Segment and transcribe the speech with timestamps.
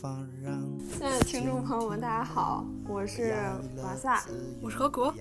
[0.00, 3.34] 亲爱的听众朋友们，大家好，我是
[3.82, 4.22] 马萨，
[4.62, 5.12] 我是何国，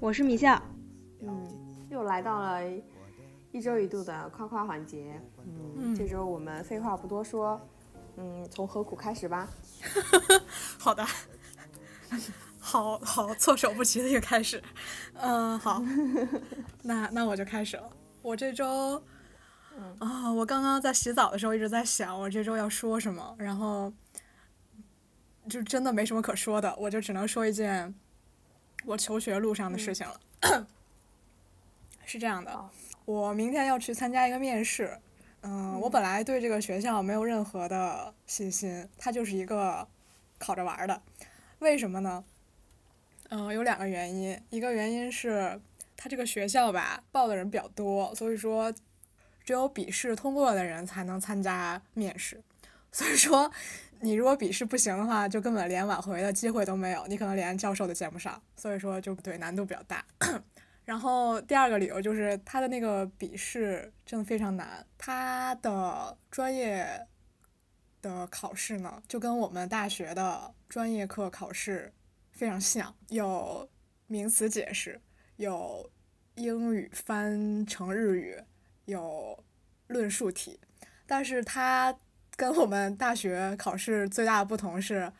[0.00, 0.62] 我是米夏。
[1.22, 1.48] 嗯，
[1.88, 2.60] 又来到了
[3.52, 5.18] 一周一度的夸夸环节。
[5.78, 7.58] 嗯，这周我们废话不多说，
[8.18, 9.48] 嗯，从何苦开始吧。
[10.76, 11.02] 好的，
[12.60, 14.62] 好好措手不及的一个开始。
[15.14, 15.82] 嗯，好，
[16.84, 17.88] 那那我就开始了。
[18.20, 19.02] 我这周，
[20.00, 23.90] 啊，我刚刚在洗澡的时候一直在想，我这周要说什么，然后
[25.48, 27.94] 就真的没什么可说的，我就只能说一件
[28.84, 30.66] 我求学路上的事情了。
[32.04, 32.70] 是这样的，
[33.04, 34.98] 我明天要去参加一个面试。
[35.42, 39.86] 嗯，我本来对这个学校没有任何的信心，它就是一个
[40.38, 41.02] 考着玩的。
[41.58, 42.24] 为什么呢？
[43.30, 45.60] 嗯，有两个原因，一个原因是。
[45.94, 48.74] 它这个学校吧，报的人比较多，所以说
[49.44, 52.42] 只有笔试通过的人才能参加面试。
[52.92, 53.50] 所以说，
[54.00, 58.40] 你如果笔试不行的话，就根本连挽回的机会都没有，你可能连教授都见不上。
[58.54, 60.04] 所以说，就对难度比较大。
[60.84, 67.06] 然后第二个理由就是他的那个笔试真的非常难，他的专业
[68.02, 71.92] 的考试呢，就跟我们大学的专业课考试
[72.32, 73.68] 非常像，有
[74.06, 75.00] 名词解释。
[75.36, 75.90] 有
[76.34, 78.36] 英语翻成日语，
[78.84, 79.42] 有
[79.86, 80.60] 论述题，
[81.06, 81.96] 但是他
[82.36, 85.12] 跟我们大学考试最大的不同是，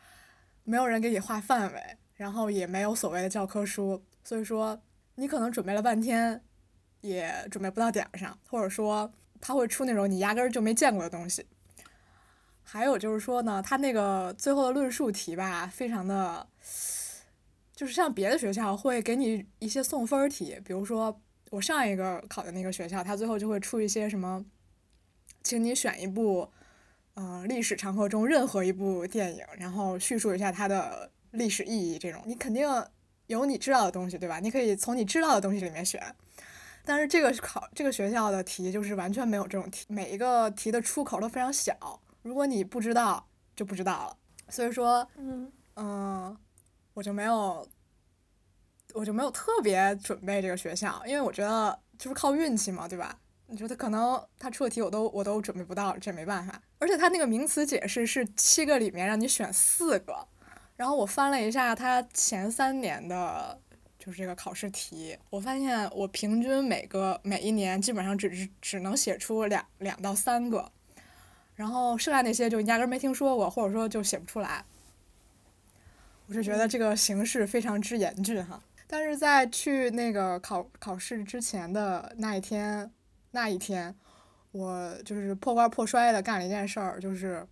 [0.63, 4.81] 没有人给你画范围，然后也没有所谓的教科书，所以说
[5.15, 6.43] 你可能准备了半天，
[7.01, 11.45] 也准备不到点儿上，或者说他会出那种你压根儿就没见过的东西。
[12.63, 16.47] 还有就是说呢，他那个最后的论述题吧，非常的。
[17.75, 21.19] 就是像别的学校会给你一些送分题，比如说
[21.49, 24.45] 我上一个考的那个学校，他最后就会出一些什么，
[25.41, 26.47] 请你选一部，
[27.15, 31.97] 呃，历史长河中任何一部电影，然后叙述一下它的历史意义。
[31.97, 32.67] 这种你肯定
[33.27, 34.39] 有你知道的东西，对吧？
[34.39, 36.01] 你可以从你知道的东西里面选。
[36.85, 43.25] 但是这个考这个学校的题就是完全没有这种题，每一个题的出口都非常小，如果你不知道
[43.55, 44.17] 就不知道了。
[44.49, 46.37] 所以说，嗯嗯。
[46.95, 47.67] 我就没有，
[48.93, 53.17] 我就没有特别准备这个学校，因为我觉得就是靠运气嘛，对吧？
[53.53, 56.59] 你觉得可能他出的题我都我都准备不到，这没办法。
[56.79, 60.27] 而且他那个名词解释是七个里面让你选四个，
[60.75, 63.59] 然后我翻了一下他前三年的，
[63.99, 70.71] 就是这个考试题，我发现我平均每个每一年基本上只只只能写出两两到三个，
[71.53, 74.65] 然后剩下那些就压根没听说过，或者说就写不出来。
[76.25, 82.91] 我就觉得这个形势非常之严峻哈，但是在去那个考考试之前的那一天，
[83.33, 83.93] 那一天，
[84.51, 87.45] 我就是破罐破摔的干了一件事儿，就是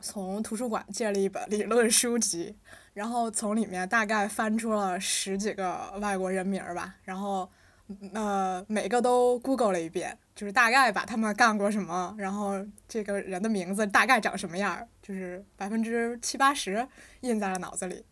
[0.00, 2.56] 从图书馆借了一本理论书籍，
[2.92, 7.48] 然后从里面大概翻出了十几个外国人名儿吧，然后
[8.12, 10.18] 呃每个都 Google 了一遍。
[10.34, 16.86] 就是大概把他们干过什么，然后这个人的名字大概长什么样儿，就是百分之七八十
[17.22, 18.04] 印在了脑子里。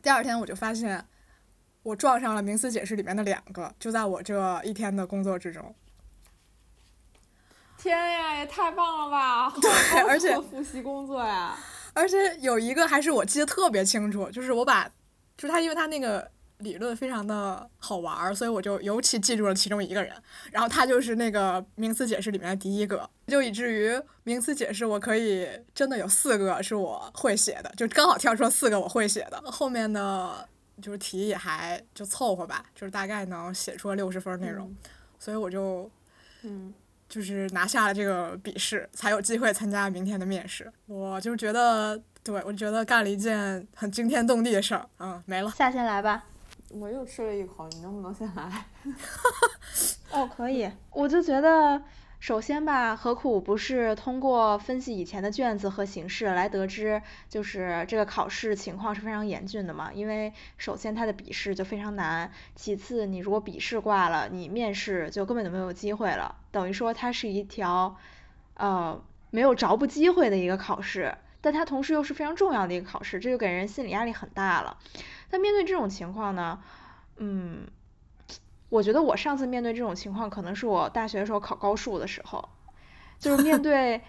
[0.00, 1.04] 第二天我就发现，
[1.82, 5.74] 我撞上了名词解释里面的两个，就在我这一天的工作之中。
[7.82, 9.52] 天呀，也太棒了吧！
[9.60, 11.56] 对，而且复习工作呀。
[11.94, 14.88] 而且有一个还是我记得特别清楚，就是我把，
[15.36, 16.30] 就是他，因为他那个。
[16.58, 20.14] 理论非常的好玩儿，所以我就尤其记住了其中一个人，
[20.52, 30.48] 然后他就是那个名词解释里面的第一个，就以至于名词解释我可以真的有四个是我会写的，就刚好挑出了四个我会写的，后面的
[30.80, 34.72] 就是题也还就凑合吧，就是大概能写出六十分内容，
[35.18, 35.90] 所以我就，
[36.42, 36.72] 嗯，
[37.12, 46.24] 就是拿下了这个笔试，才有机会参加明天的面试，我就觉得，对我觉得干了一件很惊天动地的事儿，嗯，没了，夏先来吧。
[46.70, 48.64] 我又吃了一口，你能不能先来？
[50.10, 50.70] 哦，可以。
[50.90, 51.82] 我就觉得，
[52.22, 59.92] 首先吧，何苦不是通过分析以前的卷子和形式来得知，就是这个考试情况是非常严峻的嘛？
[59.92, 66.36] 因为首先它的笔试就非常难，其次你如果笔试挂了，你面试就根本就没有机会了。
[66.52, 67.96] 等于说它是一条，
[68.54, 74.78] 呃，没有着不机会的一个考试，但它同时又是非常重要的一个考试，这就给人心理压力很大了。
[75.28, 76.62] 但面对这种情况呢，
[77.16, 77.66] 嗯，
[78.72, 82.48] 我觉得我上次面对这种情况，可能是我大学的时候考高数的时候，
[83.18, 84.00] 就是面对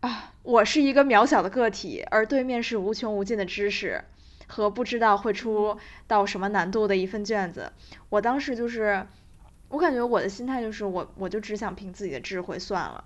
[0.00, 4.02] 啊，我是一个渺小的个体，而对面是无穷无尽的知识
[4.46, 7.70] 和不知道会出到什么难度的一份卷子。
[8.08, 9.06] 我当时就是，
[9.68, 13.04] 我感觉我的心态就是，我我就只想凭自己的智慧算了，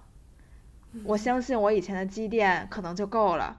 [1.03, 3.59] 我相信我以前的积淀可能就够了。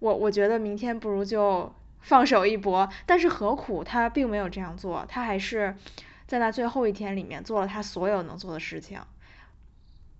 [0.00, 2.88] 我我觉得明天不如就放手一搏。
[3.06, 5.76] 但是何苦他并没有这样做，他还是
[6.28, 9.00] 在那最后一天里面做了他所有能做的事情。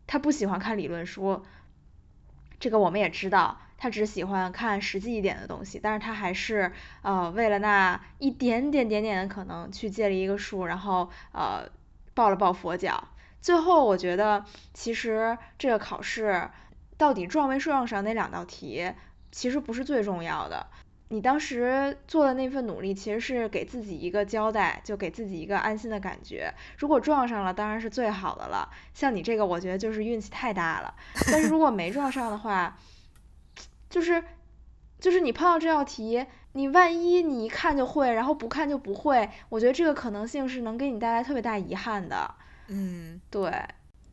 [0.08, 1.44] 他不喜欢看理论书，
[2.58, 3.60] 这个我们也知道。
[3.80, 6.72] 他只喜欢看实际一点的东西，但是他还是
[7.02, 11.70] 呃为了那一点点点点的可能去借了一个数，然后呃
[12.12, 13.06] 抱了抱佛脚。
[13.40, 14.44] 最后我觉得
[14.74, 16.50] 其实这个考试
[16.96, 18.94] 到底撞没撞上那两道题，
[19.30, 20.66] 其实不是最重要的。
[21.10, 26.52] 你当时做的那份努力其实是给自己一个交代，就给自己一个安心的感觉。
[26.76, 28.70] 如果撞上了，当然是最好的了。
[28.92, 30.94] 像你这个，我觉得就是运气太大了。
[31.32, 32.78] 但是如果没撞上的话，
[33.88, 34.22] 就是，
[35.00, 42.34] 就是你碰到这道题，你万一你一看就会，然后不看就不会，我觉得这个可能性是能给你带来特别大遗憾的。
[42.66, 43.50] 嗯，对，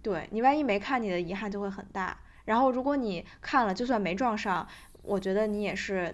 [0.01, 2.17] 对你万一没看，你的遗憾就会很大。
[2.45, 4.65] 然后如果你看了，就算没撞上，
[5.01, 6.09] 我觉得你也是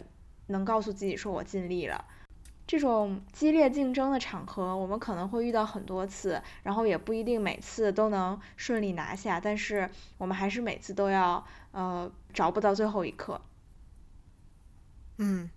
[0.51, 2.05] 能告诉自己说我尽力了。
[2.67, 13.41] 这种激烈竞争的场合，我们可能会遇到很多次，然后也不一定每次都能顺利拿下，但是我们还是每次都要呃找不到最后一刻。
[15.17, 15.49] 嗯，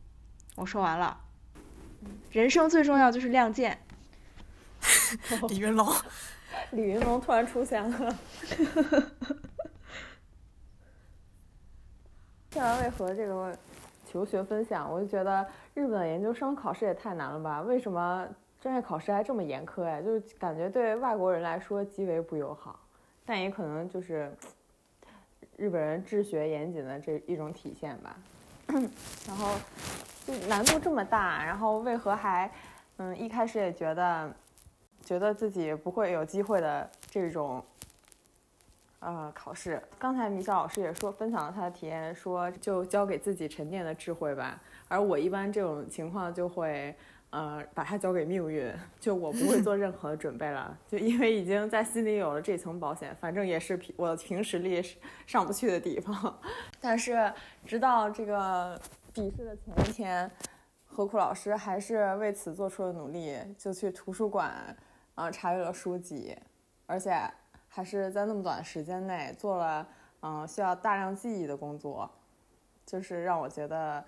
[0.56, 1.20] 我说完了。
[2.32, 3.78] 人生最重要就是亮剑。
[5.48, 5.88] 李云龙，
[6.72, 8.18] 李云龙突然出现了。
[12.50, 13.56] 听完为何这个
[14.14, 15.44] 求学分享，我就觉得
[15.74, 17.62] 日本研究生考试也太难了吧？
[17.62, 18.24] 为什么
[18.60, 20.00] 专业考试还这么严苛呀？
[20.00, 22.78] 就是感觉对外国人来说极为不友好，
[23.26, 24.32] 但也可能就是
[25.56, 28.16] 日本人治学严谨的这一种体现吧。
[29.26, 29.58] 然后
[30.24, 32.48] 就难度这么大，然后为何还
[32.98, 34.32] 嗯一开始也觉得
[35.02, 37.60] 觉得自己不会有机会的这种
[39.04, 39.82] 呃考试？
[39.98, 44.60] 刚才米小老师也说分享了他的体验，说就交给自己沉淀的智慧吧。
[44.88, 46.94] 而我一般这种情况就会
[47.30, 54.82] 呃把它交给命运，就我不会做任何的准备了，就因为已经在心里有了这层保险，反正也是凭我凭实力
[55.26, 56.40] 上不去的地方，
[56.80, 57.32] 但是。
[57.66, 58.78] 直到这个
[59.14, 60.30] 笔试的前一天，
[60.84, 64.76] 何苦老师还是为此做出了努力，就去图书馆
[65.14, 66.36] 啊查阅了书籍，
[66.84, 67.18] 而且
[67.74, 69.86] 还是在那么短的时间内做了
[70.20, 72.08] 嗯需要大量记忆的工作，
[72.86, 74.04] 就是让我觉得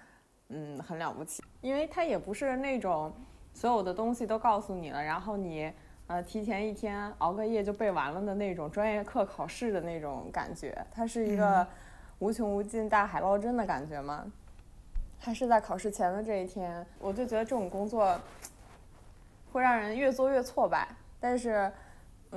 [0.50, 3.12] 嗯很了不起，因为它也不是那种
[3.52, 5.72] 所有的东西都告诉你了，然后你
[6.06, 11.66] 呃提前一天熬个夜就背完了的那种专业课考试的那种感觉，它是一个。
[12.18, 14.24] 无穷无尽大海捞针的感觉吗？
[15.18, 18.18] 还是在考试前的这一天，我就觉得这种工作
[19.52, 20.88] 会让人越做越挫败。
[21.20, 21.70] 但是，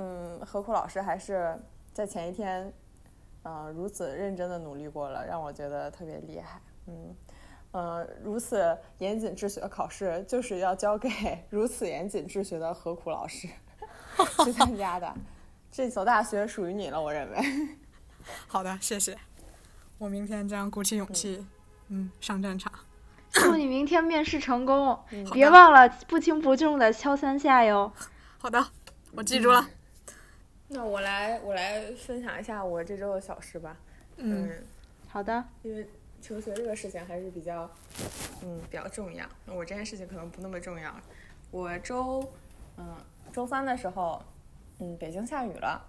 [0.02, 1.60] 嗯，何苦老师还是
[1.92, 2.72] 在前一天，
[3.42, 6.58] 嗯，如此认真的努力过了，让我觉得特别厉害。
[6.86, 7.14] 嗯，
[7.72, 11.10] 呃，如此严谨治学的考试，就是要交给
[11.50, 13.46] 如此严谨治学的何苦老师
[14.42, 15.14] 去参加的。
[15.70, 17.38] 这所大学属于你了，我认为。
[18.48, 19.18] 好的，谢谢。
[19.98, 21.46] 我明天将鼓起勇气，
[21.88, 22.72] 嗯，上战场。
[23.32, 24.98] 祝你明天面试成功，
[25.30, 27.92] 别忘了不轻不重的敲三下哟。
[28.38, 28.66] 好的，
[29.12, 29.68] 我记住了。
[30.72, 33.76] 那我来，我来分享一下我这周的小事吧。
[34.18, 34.48] 嗯，
[35.08, 35.44] 好的。
[35.62, 35.84] 因为
[36.22, 37.68] 求学这个事情还是比较，
[38.44, 39.26] 嗯，比较重要。
[39.46, 40.94] 我这件事情可能不那么重要。
[41.50, 42.24] 我周，
[42.76, 42.96] 嗯，
[43.32, 44.22] 周三的时候，
[44.78, 45.84] 嗯，北京下雨了。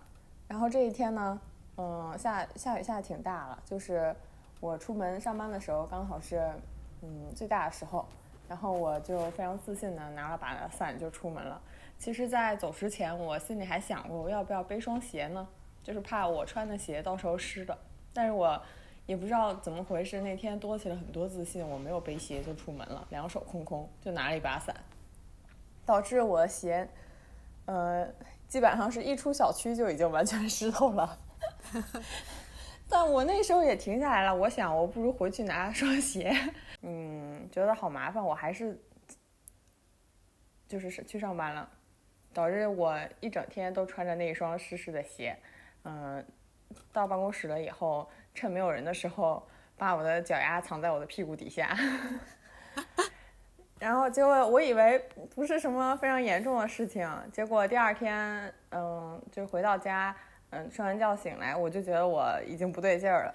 [0.48, 1.40] 然后这一天呢？
[1.78, 4.16] 嗯，下下雨下的挺大了，就是
[4.60, 6.42] 我出门上班的时候刚好是
[7.04, 8.04] 嗯最大的时候，
[8.50, 11.62] 然后我就非常自信的拿了把伞就出门了。
[12.02, 15.48] 其实，在走之前，我心里还想过我要不要背双鞋呢，
[15.84, 17.78] 就是怕我穿的鞋到时候湿的。
[18.12, 18.60] 但是我
[19.06, 24.76] 也不知道怎么回事，那天多起了很多自信，我没有背鞋就出门了，两手空空就拿了一把伞，
[25.86, 26.90] 导致我鞋，
[27.66, 28.08] 呃，
[28.48, 31.20] 基本上是一出小区就已经完全湿透了。
[32.90, 36.36] 但我那时候也停下来了，我想我不如回去拿双鞋，
[36.82, 38.82] 嗯，觉得好麻烦，我还是
[40.68, 41.70] 就是去上班了，
[42.34, 45.38] 导致我一整天都穿着那一双湿湿的鞋，
[45.84, 46.24] 嗯，
[46.92, 49.46] 到办公室了以后，趁没有人的时候，
[49.78, 51.76] 把我的脚丫藏在我的屁股底下，
[53.80, 55.00] 然后结果我以为
[55.36, 60.16] 不是什么非常严重的事情，结果第二天，嗯，就回到家。
[60.54, 63.34] 嗯，睡完觉醒来，我就觉得我已经不对劲儿了，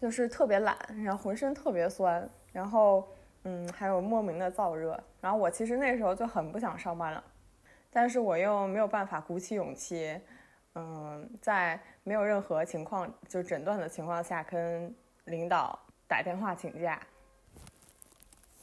[0.00, 3.08] 就是特别懒，然后浑身特别酸，然后
[3.42, 4.96] 嗯，还有莫名的燥热。
[5.20, 7.24] 然后我其实那时候就很不想上班了，
[7.94, 10.20] 但是我又没有办法鼓起勇气，
[10.74, 14.92] 嗯，在没有任何情况就诊断的情况下，跟
[15.26, 17.00] 领导打电话请假。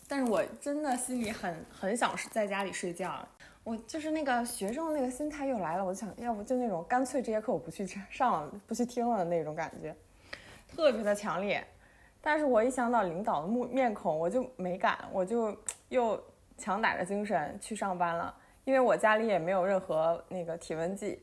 [0.09, 3.25] 但是我真的心里很很想在家里睡觉，
[3.63, 9.95] 我就是那个学生的那个心态又来了，我就想要不就那种干脆这节课我不去上了，不去听了的那种感觉，
[10.67, 11.65] 特别的强烈。
[12.19, 15.57] 但是我一想到领导的目面孔，我就没敢，我就
[15.87, 16.21] 又
[16.57, 18.35] 强打着精神去上班了。
[18.63, 21.21] 因为我家里也没有任何那个体温计，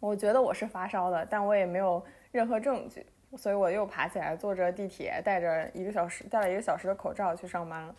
[0.00, 3.06] 我觉得我是发烧的，但我也没有任何证据，
[3.36, 7.94] 所以我又爬起来，坐着地铁，戴着一个小时戴了一个小时的口罩去上班了。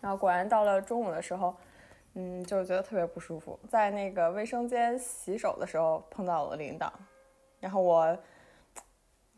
[0.00, 1.54] 然后果然到了中午的时候，
[2.14, 6.92] 嗯，就觉得特别不舒服，在那个卫生间洗手的时候碰到了领导，
[7.60, 8.18] 然后我。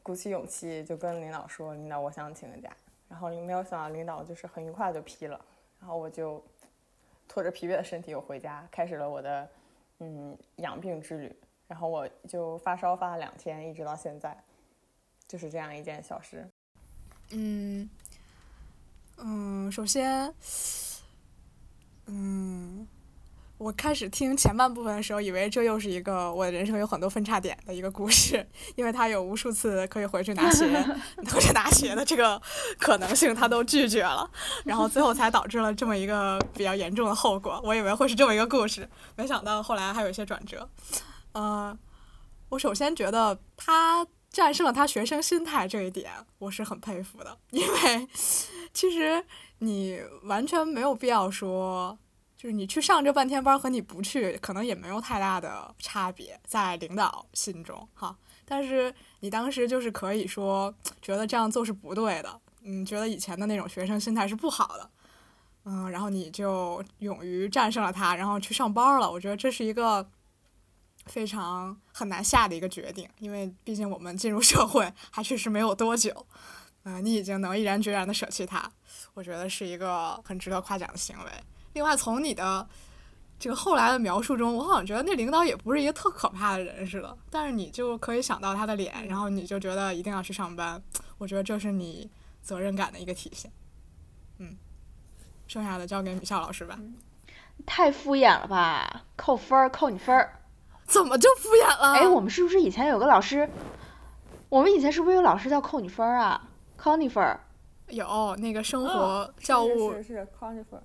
[0.07, 2.69] 鼓起勇气就跟领导说：“领导，我想请个假。”
[3.09, 5.41] 然后没有想到领导就是很愉快就批了。
[5.81, 6.45] 然后我就
[7.29, 9.49] 拖着疲惫的身体我回家，开始了我的
[9.99, 11.37] 嗯养病之旅。
[11.67, 14.37] 然后我就发烧发了两天，一直到现在，
[15.27, 16.47] 就是这样一件小事。
[17.31, 17.89] 嗯
[19.17, 20.33] 嗯，首先
[22.07, 22.87] 嗯。
[23.57, 30.67] 我开始听前半部分的时候，以为这又是一个我人生有很多分叉点的一个故事，因为他有无数次可以回去拿鞋，
[31.33, 32.41] 回去拿鞋的这个
[32.79, 34.29] 可能性，他都拒绝了，
[34.65, 37.61] 然后最后才导致了这么一个比较严重的后果。
[37.65, 40.69] 我以为会是这么一个故事，没想到后来还有一些转折。
[41.33, 41.77] 呃，
[42.49, 48.09] 我首先觉得他战胜了他学生心态这一点，我是很佩服的，因为
[48.75, 49.25] 其实
[49.59, 51.97] 你完全没有必要说。
[52.45, 58.15] 就是你去上这半天班和你不去，可能也没有太大的差别，在领导心中哈。
[58.45, 64.91] 但是你当时就是可以说觉得这样做是不对的，嗯，觉得以前的那种学生心态是不好的，
[65.65, 69.11] 嗯，然后你就勇于战胜了他，然后去上班了。
[69.11, 70.07] 我觉得这是一个
[71.07, 76.27] 非常很难下的一个决定，因为毕竟我们进入社会还确实没有多久，
[76.83, 78.71] 嗯，你已经能毅然决然的舍弃他，
[79.15, 81.31] 我觉得是一个很值得夸奖的行为。
[81.75, 82.67] 另外，从你的
[83.39, 87.17] 这个后来的描述中，我好像觉得那领导也不是一个特可怕的人似的。
[87.31, 90.83] 但是你就可以想到他的脸，然后你就觉得一定要去上班。
[91.19, 92.11] 我觉得这是你
[92.43, 93.51] 责任感的一个体现。
[94.39, 94.57] 嗯，
[95.47, 96.79] 剩下的交给米笑老师吧。
[97.67, 99.03] 太敷衍了吧？
[99.17, 100.41] 扣分儿，扣你分儿。
[100.87, 101.93] 怎么就敷衍了？
[101.95, 103.49] 哎，我们是不是以前有个老师？
[104.49, 106.49] 我们以前是不是有老师叫扣你分儿啊？
[106.77, 107.41] 扣你分儿。
[107.89, 110.83] 有那个生活教务是是扣你分儿。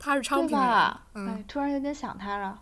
[0.00, 2.60] 他是昌平人，嗯，突然有点想他了。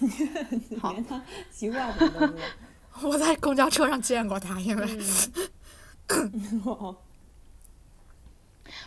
[0.80, 2.34] 好，他习惯什么
[3.08, 4.98] 我在公交车上见过他，因为。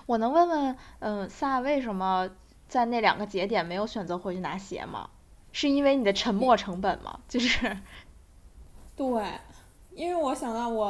[0.05, 2.29] 我能问问，嗯，萨为什么
[2.67, 5.09] 在那两个节点没有选择回去拿鞋吗？
[5.53, 7.19] 是因为你的沉没成本吗？
[7.29, 7.77] 就是。
[8.95, 9.39] 对，
[9.93, 10.87] 因为我想到我，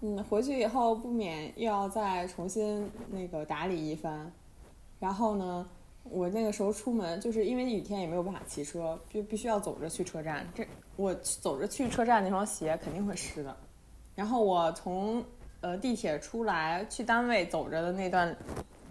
[0.00, 4.30] 嗯，回去以后不免又要再重新那个打理一番，
[5.00, 5.66] 然后呢？
[6.04, 10.46] 我那个时候出门，就是因为雨天也没有办法骑车，就必须要走着去车站。
[10.54, 13.56] 这我走着去车站那双鞋肯定会湿的。
[14.14, 15.24] 然后我从
[15.60, 18.36] 呃地铁出来去单位走着的那段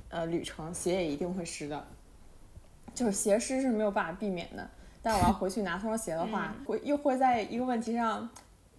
[0.09, 1.85] 呃旅程，鞋也一定会湿的。
[2.95, 4.67] 就是鞋湿是没有办法避免的。
[5.01, 8.27] 但我要回去拿双鞋的话，会又会在一个问题上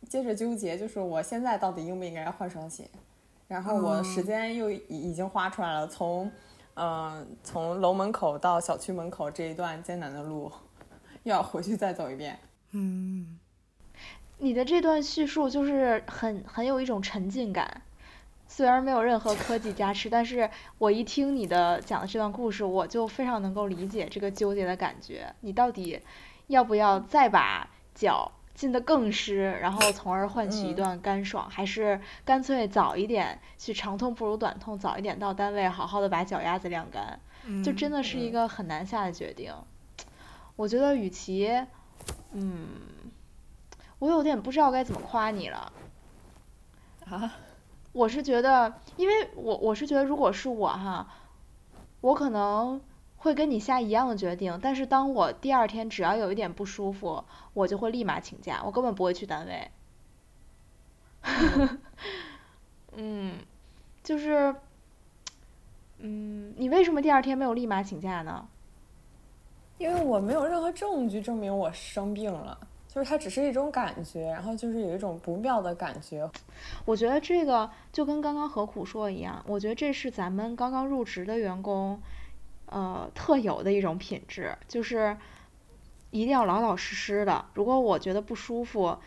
[0.09, 2.91] 接着纠结，就是我现在到底应不应该换双鞋？
[3.47, 6.31] 然后我时间又已已经花出来了，从。
[6.75, 10.51] 嗯，从楼门口到小区门口这一段艰难的路，
[11.23, 12.39] 又要回去再走一遍。
[12.73, 13.39] 嗯，
[14.39, 17.83] 你的这段叙述就是很很有一种沉浸感，
[18.49, 25.35] 虽然没有任何科技加持，但是我一听你的讲的这段故事，我就非常能够理解这个纠结的感觉。
[25.41, 26.01] 你到底
[26.49, 28.33] 要不要再把脚？
[28.55, 37.19] 浸得更湿，然后从而换取一段干爽，还是干脆早一点去长痛不如短痛，早一点到单位好好的把脚丫子晾干，
[37.65, 39.53] 就真的是一个很难下的决定。
[40.55, 41.51] 我觉得与其，
[42.33, 42.67] 嗯，
[43.99, 45.73] 我有点不知道该怎么夸你了。
[47.07, 47.35] 啊？
[47.93, 51.07] 我是觉得，因为我我是觉得，如果是我哈，
[52.01, 52.81] 我可能。
[53.25, 59.71] 会跟你下一样的决定，但是当我第二天只要有一点不舒服，我就会立马请假，我根本不会去单位。
[62.95, 63.39] 嗯，
[64.03, 64.55] 就是，
[66.01, 68.47] 嗯，你为什么第二天没有立马请假呢？
[69.79, 76.31] 因为我没有任何证据证明我生病了，就是它只是一种感觉，然后就是有一种不妙的感觉。
[76.85, 81.99] 我觉得这个就跟刚刚何苦说一样，我觉得这是咱们刚刚入职的员工。
[82.67, 85.17] 呃，特有的一种品质，就是
[86.11, 87.45] 一定要老老实实的。
[87.55, 88.99] 如果我觉得不舒服，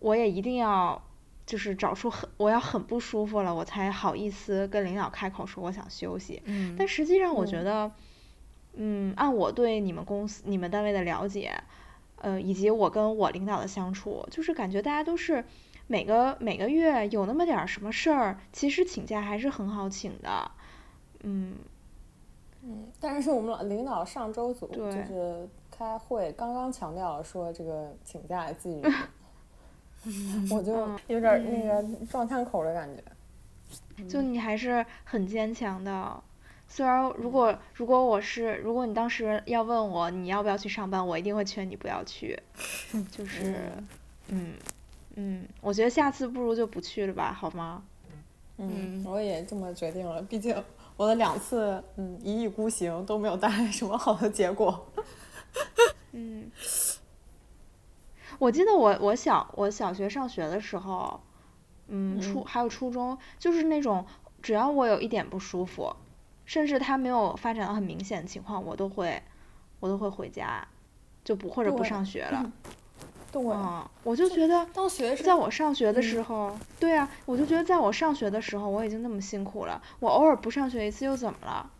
[0.00, 1.02] 我也一定要
[1.46, 6.42] 就是找出很我要很不舒服了，我才好意思跟领导开口说我想休息。
[6.44, 7.92] 嗯但实际上，我觉嗯得，
[8.74, 11.62] 嗯，按我对你们公司、你们单位的了解，
[12.20, 15.44] 呃，以及我跟我领导的相处，就是感觉大家都是
[15.86, 20.50] 每个每个月有那么点儿什么事儿，其实请假还是很好请的。
[21.22, 21.54] 嗯，
[22.68, 28.92] 嗯，但是我们老领导上周组就是开会，刚刚强调了说这个请假纪律，
[30.50, 33.02] 我就嗯有点儿那个撞枪口的感觉。
[34.08, 36.22] 就你还是很坚强的。
[36.68, 42.36] 虽然如果如果我是如果你当时要问我你要不要去上班，我一定会劝你不要去。
[43.12, 43.70] 就是，
[44.28, 44.54] 嗯
[45.14, 47.84] 嗯，我觉得下次不如就不去了吧，好吗？
[48.58, 50.20] 嗯，我也这么决定了。
[50.22, 50.54] 毕竟
[50.96, 54.86] 我的两次嗯一意孤行都没有带来什么好的结果。
[56.12, 56.50] 嗯，
[58.38, 61.20] 我记得我我小我小学上学的时候，
[61.88, 64.06] 嗯，初嗯还有初中，就是那种
[64.40, 65.94] 只要我有一点不舒服，
[66.46, 69.22] 甚至他没有发展到很明显的情况，我都会
[69.80, 70.66] 我都会回家，
[71.22, 72.50] 就不或者不上学了。
[73.32, 81.70] 对，嗯，我就觉得当学生在我上学的嗯时候，对啊，我就觉得在我上学的时候我已经那么辛苦了，我偶尔不上学一次又怎么了？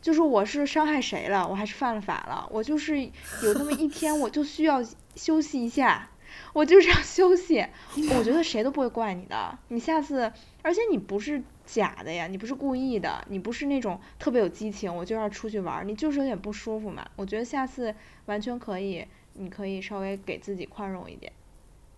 [0.00, 1.48] 就是我是伤害谁了？
[1.48, 2.46] 我还是犯了法了？
[2.50, 4.82] 我就是有那么一天，我就需要
[5.16, 6.10] 休息一下，
[6.52, 7.66] 我就是要休息。
[7.96, 17.06] 我觉得谁都不会怪你的，你下次，而且你不是假的呀，你不是故意的，你不是那种特别有激情，我就要出去玩，你就是有点不舒服嘛。
[17.16, 17.94] 我觉得下次
[18.26, 21.32] 完全可以，你可以稍微给自己宽容一点，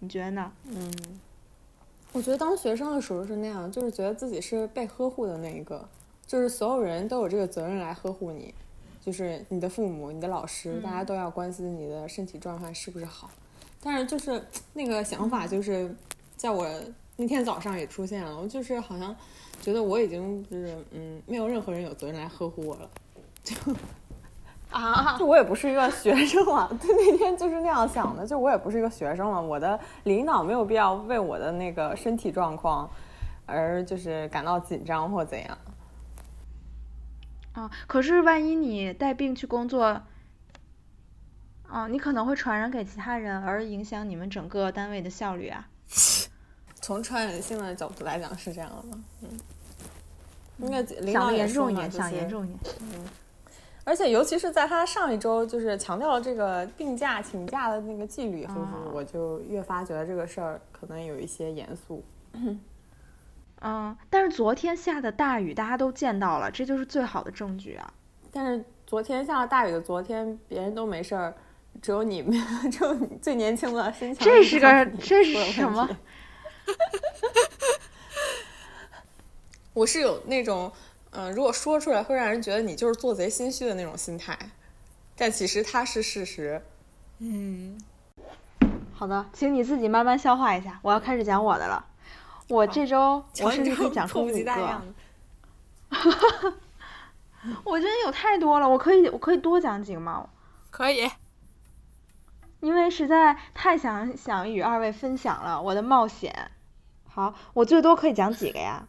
[0.01, 0.53] 你觉得呢？
[0.65, 0.93] 嗯，
[2.13, 5.89] 我觉得当学生的时候是那样，就是觉得自己是被呵护的那一个，
[6.27, 8.55] 就是所有人都有这个责任来呵护你，
[9.05, 13.31] 就是你的父母、你的老师，大家都要关心你的身体状况是不是好。
[13.83, 15.95] 但是就是 那个想法，就是
[16.37, 16.67] 在我
[17.17, 19.15] 那天早上也出现了，我就是好像
[19.61, 22.91] 觉得我已经就是嗯，没有任何人有责任来呵护我了。
[24.77, 32.89] 啊就我也不是一个学生了，对，那天就是那样想的，就我也不是一个学生了，我的领导没有必要为我的那个身体状况
[33.47, 35.59] 而就是感到紧张或怎样。
[37.53, 40.03] 啊，可是万一你带病去工作，
[41.67, 45.67] 啊，你可能会传染给其他人，而影响你们整个单位的效率啊。
[46.83, 49.29] 从传染性的角度来讲是这样的，嗯，
[50.59, 52.75] 因为领导也说严重一点，想严重一点。
[53.87, 62.03] 而且尤其是在他上一周就是强调了这个病假请假的那个纪律以后，啊我就越发觉得这个事儿可能有一些严肃。
[63.61, 67.95] 嗯，但是昨天下的大雨，大家都见到了，这就是最好的证据啊。
[68.33, 71.33] 但是昨天下了大雨的昨天，别人都没事儿，
[71.81, 72.33] 只有你们，
[72.73, 75.89] 只有你最年轻的身强这是个这是什么？
[79.73, 80.73] 我是有那种，
[81.17, 84.39] 嗯、如果说出来会让人觉得你就是做贼心虚的那种心态，
[85.17, 86.63] 但其实它是事实。
[87.19, 87.81] 嗯，
[88.93, 91.87] 好的，请你自己慢慢消化一下，我要开始讲我的了。
[92.49, 94.83] 我这周我甚至可以讲出五迫不及待一个样，
[95.91, 96.53] 的。
[97.65, 100.29] 我觉得有太多了，我可以我可以多讲几个吗？
[100.71, 101.11] 可以。
[102.61, 106.51] 因为实在太想想与二位分享了我的冒险。
[107.09, 108.87] 好，我最多可以讲几个呀？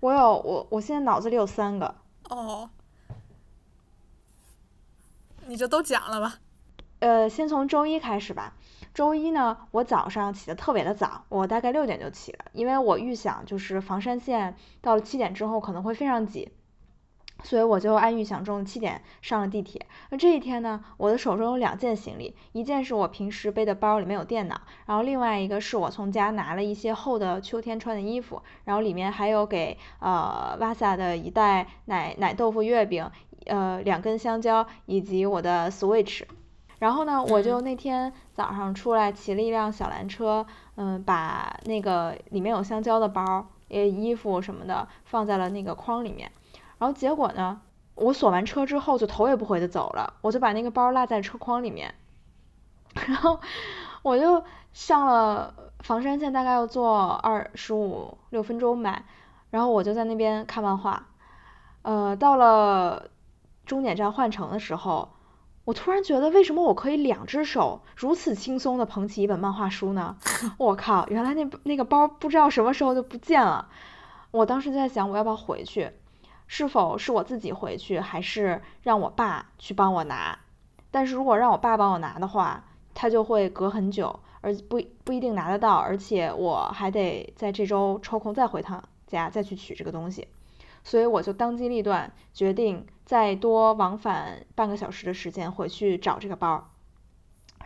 [0.00, 1.94] 我有我我现在脑子里有三个。
[2.28, 2.70] 哦，
[5.46, 6.38] 你就都讲了吧。
[7.00, 8.54] 呃，先从周一开始吧。
[8.94, 16.50] 周一呢，我早上起的特别的早，我大概六点就起了，因为我预想就是房山线到了七点之后可能会非常挤，
[17.44, 19.86] 所以我就按预想中七点上了地铁。
[20.10, 33.10] 那这一天呢，我的手中有两件行李，一件是我平时背的包，里面有电脑，然后另外一个是我从家拿了一些厚的秋天穿的衣服，然后里面还有给呃瓦萨的一袋奶奶豆腐月饼，
[33.46, 36.22] 呃两根香蕉以及我的 Switch。
[36.80, 40.46] 然后呢，我就那天早上出来骑了一辆小蓝车，
[40.76, 46.30] 嗯，把那个里面有香蕉的包、呃衣服什么的放在了那个筐里面。
[46.78, 47.60] 然后结果呢，
[47.94, 51.94] 我锁完车之后就头也不回的走了，我就把那个包落在车筐里面。
[53.06, 53.40] 然后
[54.02, 59.04] 我就上了房山线，大概要坐二十五六分钟吧。
[59.50, 61.06] 然后我就在那边看漫画。
[61.82, 63.10] 呃，到了
[63.64, 65.10] 终点站换乘的时候。
[65.64, 70.16] 我突然觉得，为什么我可以两只手如此轻松的捧起一本漫画书呢？
[70.56, 73.68] 我靠，原来那那个包不知道什么时候就不见了。
[74.30, 75.90] 我当时就在想，我要不要回去？
[76.48, 80.36] 是否是我自己回去，还是让我爸去帮我拿。
[80.90, 90.26] 但是如果让我爸帮我拿的话，他就会隔很久，而不不一定拿得到，而且我还得在这周抽空再回趟家，再去取这个东西。
[90.82, 96.70] 所以我就当机立断，决定再多往返半个小时的时间回去找这个包。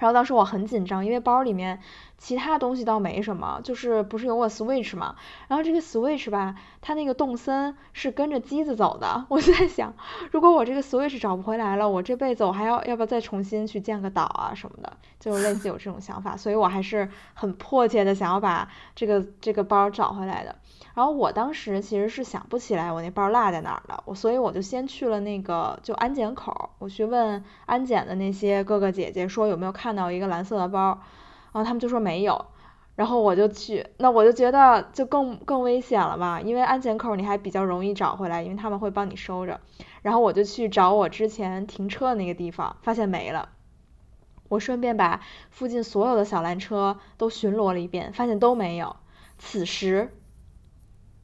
[0.02, 1.78] 然后当时我很紧张，因为包里面
[2.18, 5.14] 其他东西倒没什么，就是不是有我 Switch 嘛？
[5.46, 9.26] 然后这个 Switch 吧，它那个动森是跟着机子走的。
[9.30, 9.94] 我就在想，
[10.32, 14.92] 如果我这个 Switch 找不回来了，我这辈子我还要要不要再重新去建个岛啊什么的？
[15.20, 20.56] 就类似有这种想法，所以我还是很迫切的想要把这个这个包找回来的。
[20.94, 31.00] 然后我当时其实是想不起来我那包落在哪儿了，我所以我就先去了那个就安检口，我去问安检的那些哥哥姐姐说有没有看到一个蓝色的包，
[31.52, 32.44] 然后他们就说没有，
[32.94, 39.60] 然后我就去，那我就觉得就更更危险了嘛，因为安检口你还比较容易找回来，因为他们会帮你收着，
[40.02, 43.48] 然后我就去找我之前停车的那个地方，发现没了，
[44.50, 48.96] 我顺便把附近所有的小蓝车都巡逻了一遍，发现都没有，
[49.38, 50.14] 此时。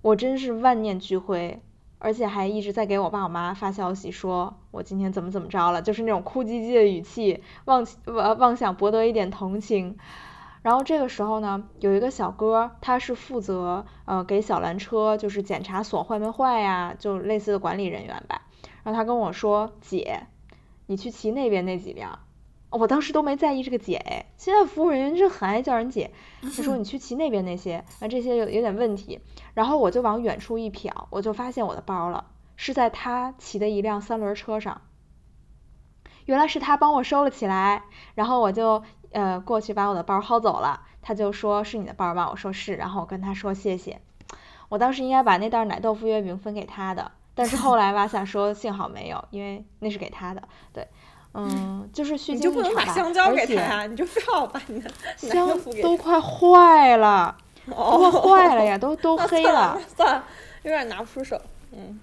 [0.00, 1.60] 我真是万念俱灰，
[1.98, 9.96] 而且还一直在给我爸我妈发消息，说我今天怎么怎么着了，就是那种哭唧唧的语气，妄妄妄想博得一点同情。
[10.62, 18.42] 然后这个时候呢，有一个小哥，他是负责呃给小蓝车就是检查锁坏没坏呀，就类似的管理人员吧。
[18.82, 20.26] 然后他跟我说，姐，
[20.86, 22.18] 你去骑那边那几辆。
[22.70, 26.10] 我当时都没在意这个姐哎，现在服务人员真很爱叫人姐。
[26.42, 29.20] 他说你去骑那边那些，啊这些有有点问题。
[29.54, 32.26] 然后我就往远处一瞟，我就发现我的包了，
[32.56, 34.82] 是在他骑的一辆三轮车上。
[36.26, 40.82] 原来是他帮我收了起来，然后我就呃过去把我的包薅走了。
[41.00, 42.28] 他就说是你的包吗？
[42.30, 44.00] 我说是，然后我跟他说谢谢。
[44.68, 50.86] 我当时应该把那袋奶豆腐月饼分给他的，但是后来吧想说幸好没有，因为那是给他的，对。
[51.34, 52.94] 嗯，就是虚惊一场吧，
[53.26, 55.48] 而且你就非要把你的 香
[55.82, 57.36] 都快坏了，
[57.66, 60.24] 都快坏了呀，都 都黑了，算了，
[60.62, 61.40] 有点拿不出手。
[61.72, 62.00] 嗯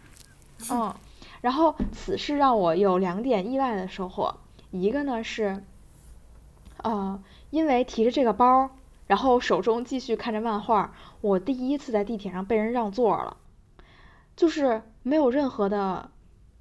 [0.71, 0.93] 嗯，
[1.41, 4.35] 然后此事让我有两点意外的收获，
[4.71, 5.63] 一个呢是，
[6.83, 8.69] 呃，因为提着这个包，
[9.07, 13.35] 然后手中继续看着漫画，我第一次在地铁上被人让座了，
[14.35, 16.11] 就是没有任何的。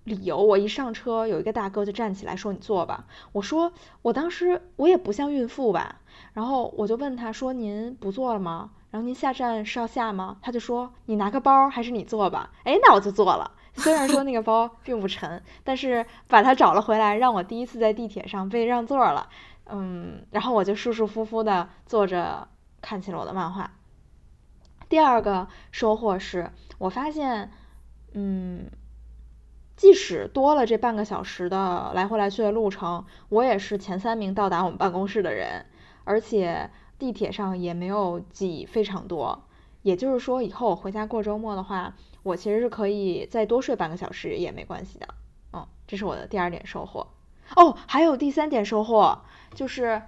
[0.05, 6.03] 理由，我一上车，有一个大哥就站起来说：“你坐吧。”我说：“我当时我也不像孕妇吧。”
[6.35, 8.71] 然后我就问他说：“您不坐了吗？
[8.91, 13.51] 然后您下站是要下吗？”他就说：“你拿个包，还是你坐吧。”哎，那我就坐了。
[13.77, 19.29] 虽然说那个包并不沉，但是把它找了回来，让我第一次在地铁上被让座了。
[19.67, 22.47] 嗯，然后我就舒舒服服的坐着
[22.83, 23.73] 看起了我的漫画。
[24.91, 27.51] 第二个收获是我发现，
[28.13, 28.71] 嗯。
[29.77, 35.67] 即使多了这半个小时的来回来去的路程，我也是前三名到达我们办公室的人，
[36.05, 39.43] 而且地铁上也没有挤非常多。
[39.83, 45.09] 也就是说，以后我回家过周末的话，我其实是可以再多睡半个小时也没关系的。
[45.53, 47.09] 嗯，这是我的第二点收获。
[47.57, 49.19] 哦，还有第三点收获
[49.55, 50.01] 就是，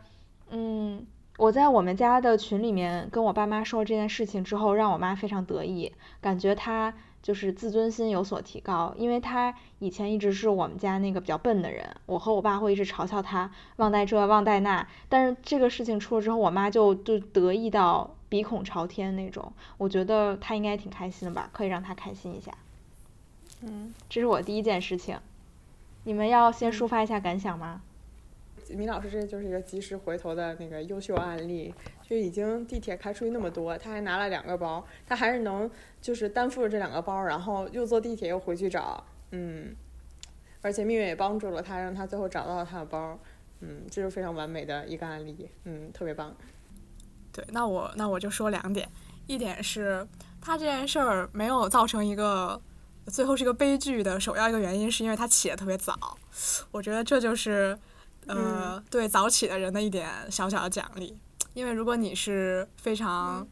[0.49, 1.05] 嗯，
[1.39, 6.95] 我在我们家的群里面跟我爸妈说这件事情之后，让我妈非常得意，感觉她。
[7.27, 22.53] 就是自尊心有所提高，因为他以前一直是我们家那个比较笨的人，我和我爸会一直嘲笑他忘带这忘带那，但是这个事情出了之后，我妈就就得意到鼻孔朝天那种，我觉得他应该挺开心的吧，可以让他开心一下。
[23.63, 25.19] 嗯，这是我第一件事情，
[26.05, 27.81] 你们要先抒发一下感想吗？
[28.71, 39.75] 米老师这就是一个及时回头的那个优秀案例，就已经地铁开出去那么多，他还拿了两个包，他还是能就是担负着这两个包，然后又坐地铁又回去找，嗯，
[40.63, 43.19] 而且命运也帮助了他，让他最后找到了他的包，
[43.61, 46.35] 嗯，这是非常完美的一个案例，嗯，特别棒。
[47.33, 48.89] 对，那我那我就说两点，
[49.27, 50.07] 一点是
[50.41, 52.61] 他这件事儿没有造成一个
[53.07, 55.95] 最后是一个悲剧的首要一个原因，是因为他起得特别早，
[56.73, 57.79] 我觉得这就是。
[58.27, 61.17] 呃，对早起的人的一点小小的奖励，
[61.55, 63.47] 因为如果你是非常，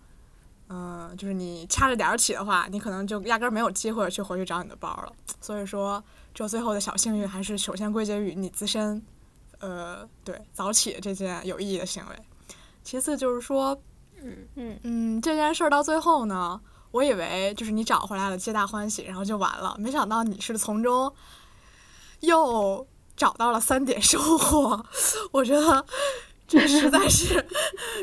[0.69, 5.13] 嗯，就是你掐着点儿起的话，你可能就压根儿没有机会去回去找你的包了。
[5.41, 6.03] 所以说，
[6.35, 9.01] 这最后的小幸运还是首先归结于你自身，
[9.61, 12.17] 呃，对早起这件有意义的行为。
[12.83, 13.81] 其次就是说，
[14.21, 16.61] 嗯嗯嗯，这件事儿到最后呢，
[16.91, 19.77] 我以为就是你找回来了，皆大欢喜，然后就完了。
[19.79, 21.15] 没想到你是从中
[22.21, 22.85] 又。
[23.17, 24.85] 找到了三点收获，
[25.33, 25.85] 我觉得
[26.47, 27.45] 这实在是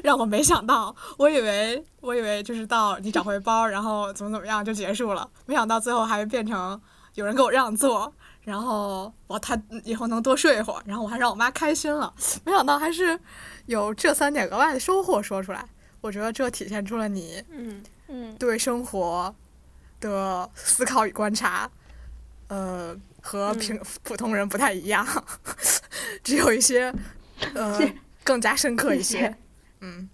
[0.04, 0.96] 让我没想到。
[1.18, 6.80] 我以为我以为就是到你找回包，然后怎么怎么样就结束了，没想到最后还变成
[7.16, 12.14] 有人给我让座，然后我他以后能多睡一会儿，然后我还让我妈开心了。
[12.46, 13.20] 没想到还是
[13.68, 15.68] 有这三点额外的收获说出来，
[16.02, 19.34] 我觉得这体现出了你嗯嗯，对生活
[20.00, 21.70] 的思考与观察，
[22.48, 25.06] 呃，和平、 普通人不太一样，
[26.24, 26.94] 只有一些
[27.54, 27.80] 呃
[28.24, 29.34] 更加深刻一些。
[29.80, 30.10] 嗯，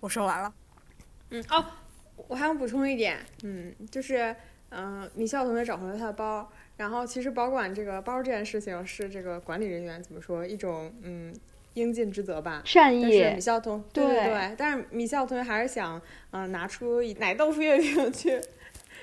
[0.00, 0.52] 我说完了。
[1.30, 1.64] 嗯哦，
[2.28, 4.34] 我还想补充一点，嗯，就是
[4.68, 11.34] 嗯、呃米笑同学找回了他的包，然后其实保管这个包这件事情是这个管理人员怎么说一种嗯
[11.74, 12.62] 应尽之责吧。
[12.64, 18.40] 善意但是米意，笑同对对对对，但是米笑同学还是想，嗯、拿出奶豆腐月饼去，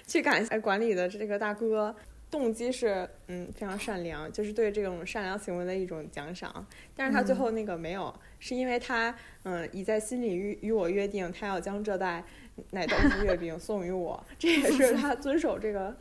[0.08, 1.94] 去感谢管理的这个大哥，
[2.34, 6.66] 动机是嗯非常善良，就是对这种善良行为的一种奖赏。
[6.96, 12.24] 但是他最后那个没有，是因为他嗯已在心里与与我约定，他要将这袋
[12.72, 15.96] 奶豆腐月饼 送予我，这也是他遵守这个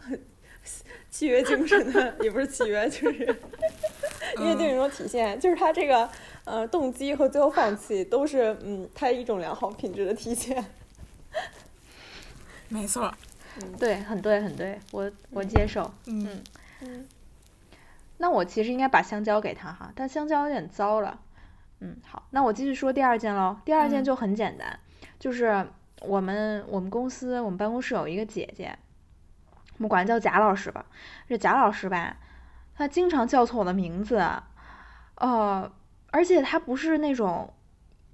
[1.11, 3.37] 契约精神的，也不是契约，就是
[4.40, 6.09] 约定一种体现，就是他这个
[6.47, 10.64] 呃动机和最后放弃都是嗯他一种良好品质的体现。
[12.71, 13.14] 没错，
[13.79, 15.93] 对，很对，很对，我我接受。
[16.07, 16.43] 嗯
[16.81, 17.07] 嗯
[18.19, 21.19] 那我其实应该把香蕉给他哈，但香蕉有点糟了。
[21.81, 23.57] 嗯，好，那我继续说第二件喽。
[23.65, 24.79] 第二件嗯就很简单，
[25.19, 25.67] 就是
[26.01, 28.79] 我们我们公司我们办公室有一个姐姐，
[29.77, 30.87] 我们管她叫贾老师吧。
[31.29, 32.17] 这贾老师吧，
[32.77, 34.25] 她经常叫错我的名字，
[35.17, 35.73] 呃，
[36.12, 37.53] 而且她不是那种，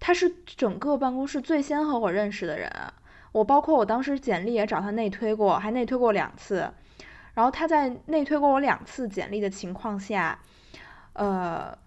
[0.00, 2.72] 她是整个办公室最先和我认识的人。
[3.38, 6.72] 我包括我当时简历也找他内推过，还内推过两次。
[7.34, 10.40] 然后他在内推过我两次简历的情况下，
[11.12, 11.78] 呃，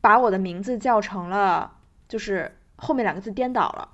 [0.00, 1.76] 把我的名字叫成了
[2.08, 3.88] 就是后面两个字颠倒了，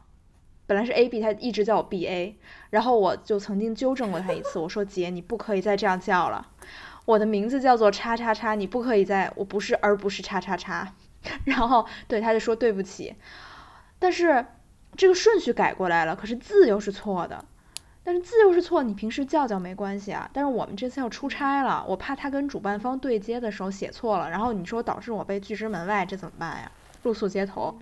[0.67, 2.39] 本来是 A B，他一直叫我 B A，
[2.71, 6.49] 然后我就曾经纠正过他一次，我说姐，你不可以再这样叫了，
[7.05, 10.95] 我的名字叫做叉叉叉，你不可以再，我不是，而不是叉叉叉，
[11.45, 13.17] 然后对他就说对不起，
[13.99, 14.47] 但是
[14.97, 17.45] 这个顺序改过来了，可是字又是错的。
[18.03, 20.31] 但是字又是错，你平时叫叫没关系啊。
[20.33, 26.71] 但是我们这次要出差了，我怕他跟主办方对接的时候写错了，然后你说导致我被拒之门外，这怎么办呀？
[27.03, 27.79] 露宿街头。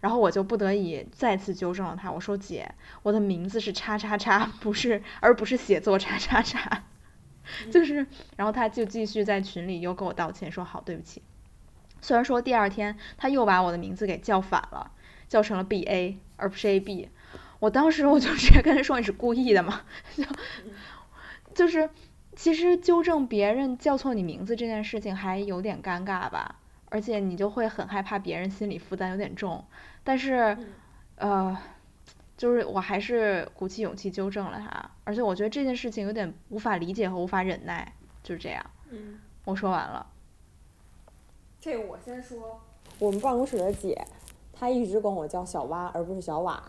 [0.00, 6.84] 然后我就不得已再次纠正了他，我说姐，我的名字是叉叉叉，不是，而不是写作叉叉叉。
[7.72, 11.20] 就是，然后他就继续在群里又给我道歉，说好，对不起。
[12.00, 14.92] 虽然说第二天他又把我的名字给叫反了，
[15.28, 17.08] 叫成了 B A 而不是 A B。
[17.60, 19.82] 我当时我就直接跟他说你是故意的嘛，
[20.14, 20.24] 就
[21.54, 21.88] 就是
[22.36, 26.56] 其实纠正别人叫错你名字这件事情还有点尴尬吧，
[26.90, 29.64] 而且你就会很害怕别人心理负担有点重，
[30.02, 30.58] 但是
[31.16, 31.56] 呃，
[32.36, 38.64] 就是我还是鼓起勇气纠正了他，而且我觉得这件事情有点无法理解和无法忍耐，就是这样。
[38.90, 40.06] 嗯，我说完了，
[41.60, 42.60] 这个我先说，
[42.98, 44.06] 我们办公室的姐，
[44.54, 46.62] 她一直管我叫小蛙，而不是小瓦。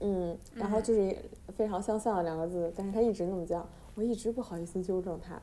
[0.00, 1.16] 嗯，然后就是
[1.56, 5.40] 非常相像的两个字，但是他一直那么叫，我一直不好意思纠正他。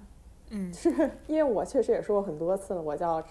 [0.50, 0.90] 嗯是
[1.28, 3.24] 因为我确实也说过很多次了，我叫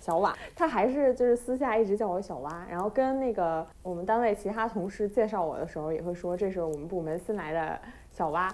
[0.00, 7.78] 小瓦，他还是就是私下一直叫我小蛙，然后跟那个我们单位其他同事介绍我的时候，也会说这是我们部门新来的
[8.12, 8.48] 小蛙，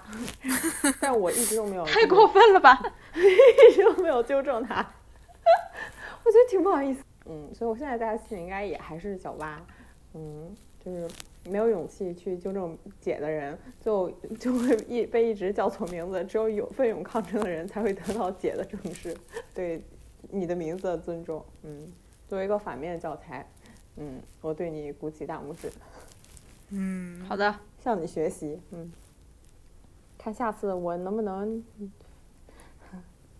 [0.99, 2.81] 但我一直都没有太过分了吧？
[3.15, 4.77] 一直都没有纠正他，
[6.25, 7.01] 我觉得挺不好意思。
[7.25, 9.65] 嗯，所以我现在在他心里应该也还是小蛙，
[10.13, 11.09] 嗯，就是
[11.49, 16.23] 没有勇气去纠正姐的人，就就会一被一直叫错名字。
[16.25, 19.15] 只有有奋勇抗争的人才会得到姐的重视，
[19.53, 19.81] 对
[20.29, 21.43] 你的名字的尊重。
[21.63, 21.91] 嗯，
[22.27, 23.49] 作为一个反面教材，
[23.95, 25.71] 嗯，我对你鼓起大拇指，
[26.69, 28.61] 嗯，好的，向你学习。
[28.69, 28.91] 嗯，
[30.17, 31.91] 看下次我能不能嗯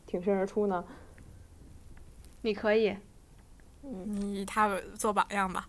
[0.08, 0.84] 挺身而出呢？
[2.42, 2.96] 你可以。
[4.06, 5.68] 你以他为做榜样吧。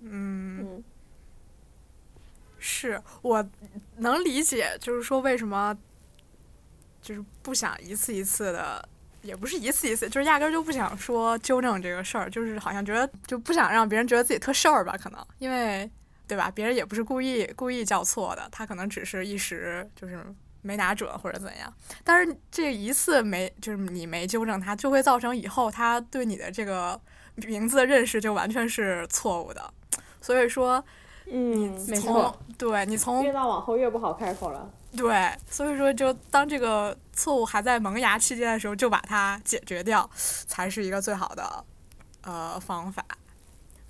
[0.00, 0.84] 嗯，嗯。
[2.58, 3.48] 是我
[3.98, 5.76] 能理解，就是说为什么
[7.00, 8.86] 就是不想一次一次的，
[9.22, 15.26] 也不是一次一次，就是压根儿就不想说纠正这个事儿，就是好像觉得就不想让别人觉得自己特事儿吧，可能。
[15.38, 15.88] 因为
[16.26, 20.22] 对吧，别人也不是故意故意叫错的，他可能只是一时就是
[20.62, 21.72] 没拿准或者怎样，
[22.04, 27.00] 但是这一次没就是你没纠正他，就会造成以后他对你的这个
[27.36, 29.72] 名字的认识就完全是错误的，
[30.20, 30.84] 所以说。
[31.30, 34.66] 嗯，从没错，对你从越到往后越不好开口了。
[34.96, 41.64] 对，所以说就当这个错误还在萌芽期间的时候，就把它解决掉，才是一个最好的
[42.22, 43.04] 呃方法。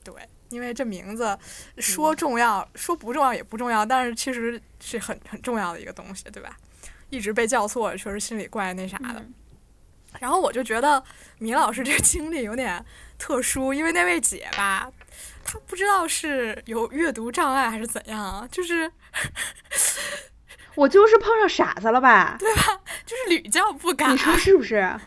[0.02, 0.12] 对，
[0.50, 1.38] 因为这名字
[1.78, 6.56] 说重要，说不重要也不重要，但是其实是很很重要的一个东西，对吧？
[7.10, 9.20] 一直被叫错，确实心里怪那啥的。
[9.20, 9.34] 嗯
[10.20, 11.04] 然后我就觉得
[11.38, 12.82] 米老师这个经历有点
[13.18, 14.90] 特殊，因为那位姐吧，
[15.44, 18.90] 她不知道是有阅读障碍还是怎样，就是
[20.74, 22.36] 我就是碰上傻子了吧？
[22.38, 22.80] 对吧？
[23.04, 24.98] 就是屡教不改你，说是不是？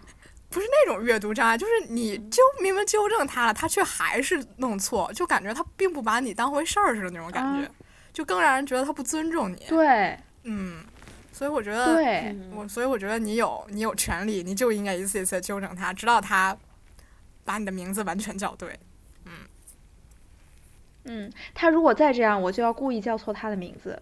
[0.51, 7.71] 不是那种阅读障碍，就是你纠明明纠正他了，他却还是弄错，就感觉他并不把你当回事儿似的那种感觉，啊
[8.13, 9.55] 就更让人觉得他不尊重你。
[9.69, 10.83] 对嗯，
[11.31, 16.55] 所以我觉得，对，我所以我觉得你有你有权利，你就应该一次一次地纠正他，直到他
[17.45, 18.77] 把你的名字完全叫对。
[21.05, 23.99] 嗯，他如果再这样，我就要故意叫错他的名字。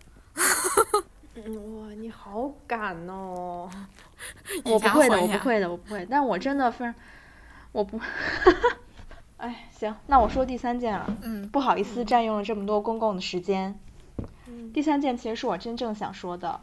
[1.36, 3.70] 嗯， 哇，你好敢哦！
[4.66, 6.08] 我不会的，我不会的，我不会。
[6.10, 6.94] 但我真的非常，
[7.72, 8.00] 我不。
[9.38, 11.18] 哎，行，那我说第三件了。
[11.22, 13.80] 嗯不好意思，占用了这么多公共的时间。
[14.48, 16.60] 嗯第三件其实是我真正想说的，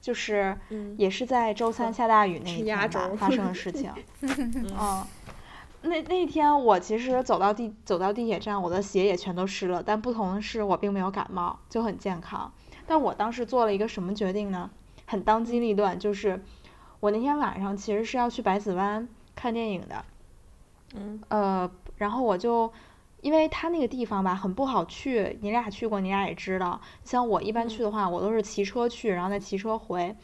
[0.00, 3.92] 就是嗯也是在周三下大雨那一天吧 发生的事情。
[4.20, 5.06] 嗯，
[5.82, 12.52] 那那天我其实走到地走到地铁站，我的鞋也全都湿了，但不同的是我并没有感冒，就很健康。
[12.86, 14.68] 但我当时做了一个什么决定呢？
[15.06, 16.42] 很当机立断，就是
[17.00, 20.04] 我那天晚上其实是要去百子湾看电影的。
[20.94, 22.72] 嗯呃，然后我就，
[23.20, 26.80] 因为他那个地方吧很不好去，你俩去过，你俩也知道。
[27.04, 30.14] 像我一般去的话，我都是骑车去，然后再骑车回。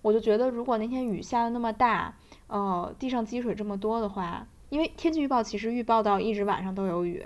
[0.00, 2.14] 我就觉得，如果那天雨下的那么大，
[2.46, 7.24] 呃，地上积水这么多的话，因为天气预报其实预报到一直晚上都有雨，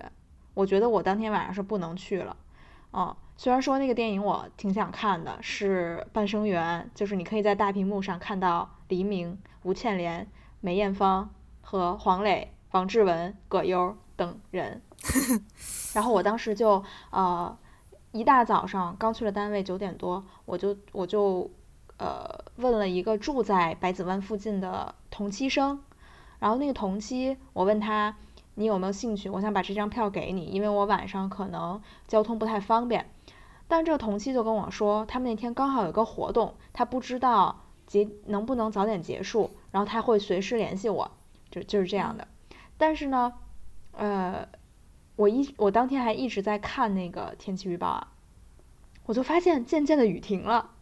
[0.54, 2.36] 我觉得我当天晚上是不能去了。
[2.92, 10.27] 嗯，虽然说那个电影我挺想看的，是《半生缘》，就是你可以在大屏幕上看到黎明、吴倩莲、
[10.61, 14.83] 梅艳芳和黄磊、王志文、葛优等人。
[15.94, 17.57] 然后我当时就呃，
[18.12, 21.51] 一大早上刚去了单位，九点多，我就我就
[21.99, 25.81] 呃问了一个住在百子湾附近的同期生，
[26.38, 28.16] 然后那个同期我问他
[28.55, 33.11] 你有没有兴趣，我想把这张票给你，因为我晚上可能交通不太方便。
[33.68, 41.11] 但这个同期就跟我说，他们那天刚好有个活动，他不知道结能不能早点结束，然后他会随时联系我，
[41.51, 42.27] 就就是这样的。
[42.77, 43.33] 但是呢，
[43.92, 44.49] 呃，
[45.16, 48.12] 我一我当天还一直在看那个天气预报啊，
[49.05, 50.72] 我就发现渐渐的雨停了，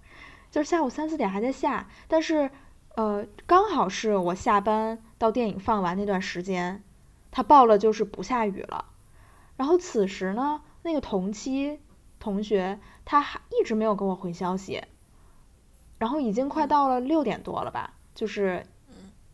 [0.51, 2.51] 就是下午三四点还在下，但是
[2.95, 6.83] 呃，刚好是我下班到电影放完那段时间，
[7.31, 8.87] 他报了就是不下雨了。
[9.57, 11.81] 然后此时呢，那个同期
[12.19, 14.83] 同学他还一直没有给我回消息，
[15.99, 18.67] 然后已经快到了六点多了吧，就是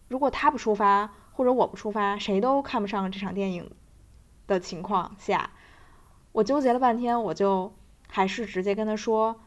[0.09, 3.71] 如果他不出发或者我不出发，谁都看不上这场电影
[4.47, 5.51] 的情况下，
[6.33, 7.73] 我纠结了半天，我就
[8.09, 9.41] 还是直接跟他说，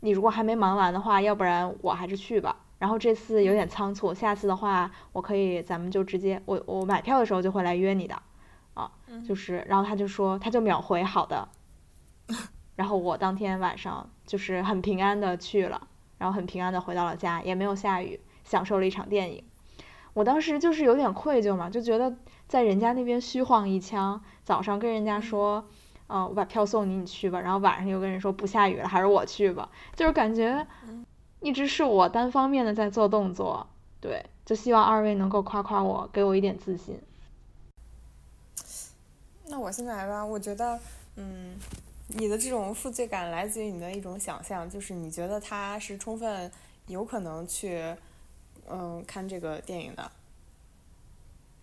[0.00, 2.56] 你如果还没忙完的话，要不然我还是去吧。
[2.78, 8.20] 然后这次有点仓促，下次的话我可以咱们就直接我我买票的时候就会来约你的，
[8.74, 8.92] 啊，
[9.26, 11.48] 就是然后他就说他就秒回好的，
[12.76, 15.88] 然后我当天晚上就是很平安的去了，
[16.18, 19.44] 然后很平安的回到了家，也没有下雨，享受了一场电影。
[20.14, 22.16] 我当时就是有点愧疚嘛，就觉得
[22.48, 25.66] 在人家那边虚晃一枪，早上跟人家说，
[26.06, 30.66] 呃，我把票送你，你去吧，然后晚上又跟人说不下雨了，还是我去吧，就是感觉
[31.40, 33.66] 一直是我单方面的在做动作，
[34.00, 36.98] 对，就希望二位能够夸夸我，给我一点自信。
[39.48, 40.80] 那我先来吧，我觉得，
[41.16, 41.54] 嗯，
[42.08, 46.50] 你的这种负罪感来自于你的一种想象，就是你觉得他是充分
[46.86, 47.96] 有可能去，
[48.68, 50.10] 嗯，看这个电影的，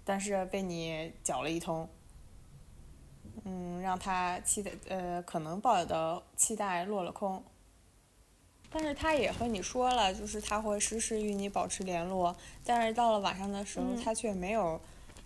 [0.04, 1.88] 但是被你搅了一通，
[3.46, 7.44] 嗯，让他期待，呃，可能抱有的期待落了空。
[8.70, 14.82] 但是他也和你说了，就是他会时时与你保持联络，但是到了晚上的时候，嗯他却没有，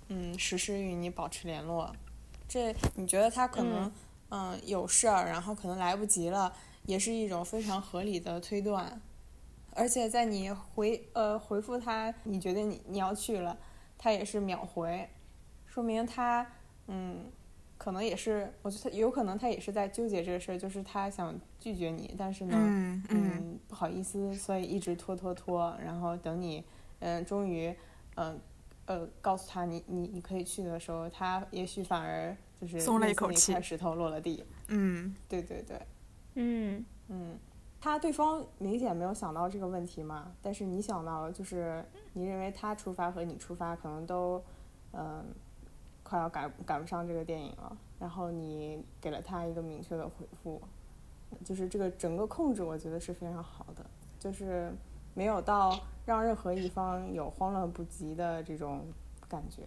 [0.10, 1.96] 嗯，时时与你保持联络。
[2.48, 3.92] 这你觉得他可能嗯
[4.66, 6.54] 有事儿，然后可能来不及了，
[6.86, 9.02] 也是一种非常合理的推断。
[9.74, 13.58] 而且在你回呃回复他，你觉得你你要去了，
[13.98, 15.08] 他也是秒回，
[15.66, 16.46] 说明他
[16.88, 17.32] 嗯
[17.78, 26.64] 可能也是，我觉得他有可能他也是在纠结这个事儿，就是他想拒绝你，但是呢嗯嗯嗯不好意思，所以一直拖拖拖，然后等你
[27.00, 27.76] 嗯终于
[28.16, 28.40] 嗯。
[28.88, 34.44] 呃，告诉他你你你可以去的时候，他也许反而就是松了一口气块石头落了地。
[34.70, 35.80] 嗯对对对，
[36.36, 37.38] 嗯嗯，
[37.80, 41.84] 他对方明显没有想到这个问题嘛，但是你想到了，就是
[42.14, 44.44] 你认为他出发和你出发可能都，
[44.92, 45.24] 嗯、
[46.04, 50.62] 快要赶赶不上这个电影了，然后你给了他一个明确的回复，
[51.46, 53.86] 就是这个整个控制，我觉得是非常好的，
[54.20, 54.72] 就是，
[55.14, 58.86] 没有到让任何一方有慌乱不及的这种
[59.30, 59.64] 感觉。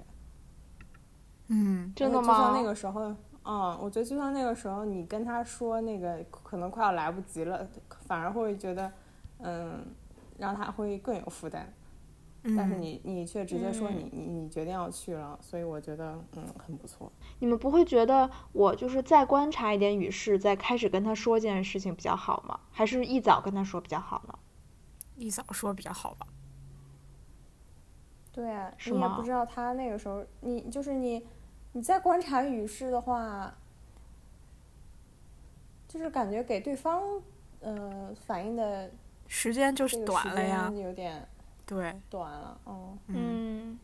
[1.52, 2.58] 嗯，真的就像吗？
[2.58, 7.68] 那个时候，嗯，我觉得就像那个时候，你跟他说那个可能快要来不及了，
[8.06, 8.92] 反而会觉得，
[9.38, 9.84] 嗯，
[10.38, 11.72] 让他会更有负担。
[12.56, 17.12] 但是嗯你你却直接说嗯你你你决定要去了，所以我觉得嗯很不错。
[17.40, 22.58] 你们不会觉得我就是再观察一点语势，再开始跟他说这件事情比较好吗？
[22.70, 24.38] 还是一早跟他说比较好呢？
[25.16, 26.26] 一早说比较好吧。
[28.32, 31.26] 对啊，你也不知道他那个时候，你就是你，
[31.72, 33.54] 你在观察语势的话，
[35.88, 37.02] 就是感觉给对方，
[37.60, 38.90] 呃，反应的
[39.28, 41.28] 时间就是短了呀，有点
[41.64, 42.98] 对，短了，嗯。
[43.06, 43.78] 嗯，嗯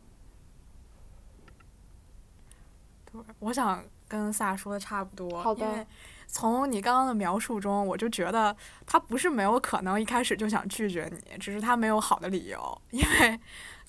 [3.11, 5.87] 对，我想跟萨说的差不多，好的因为
[6.27, 8.55] 从你刚刚的描述中，我就觉得
[8.85, 13.39] 他不是没有可能一开始就想拒绝你，只是他没有好的理由，因为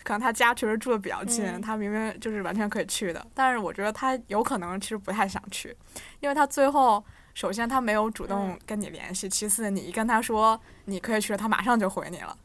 [0.03, 5.77] 可能他家确实住的比较近，嗯他明明就是完全可以去的，但是我觉得他有可能其实不太想去，
[6.21, 7.05] 因为他最后。
[7.35, 12.37] 首先，他没有主动嗯跟你联系；其次，你一跟他说你可以去，他马上就回你了。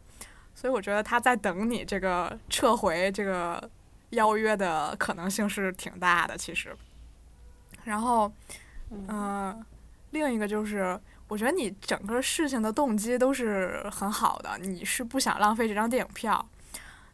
[0.54, 3.68] 所以我觉得他在等你这个撤回这个
[4.12, 6.78] 邀约的可能性是挺大的，其实。
[7.86, 8.32] 然后，
[8.91, 9.66] 嗯、
[10.14, 10.97] 另一个就是，
[11.28, 16.47] 我觉得你整个事情的动机都是很好的，你是不想浪费这张电影票，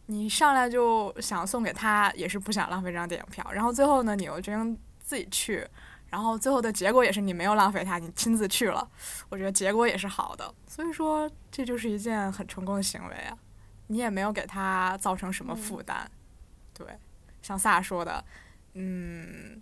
[0.05, 3.49] 你上来就想送给他，也是不想浪费这张电影票。
[3.51, 5.65] 然后最后呢，你又决定自己去，
[6.09, 8.87] 然后最后的结果也是你没有浪费它，你亲自去了，
[9.29, 10.53] 我觉得结果也是好的。
[10.67, 13.37] 所以说，这就是一件很成功的行为啊，
[13.87, 16.09] 你也没有给他造成什么负担。
[16.73, 16.87] 对，
[17.41, 18.23] 像萨说的，
[18.73, 19.61] 嗯，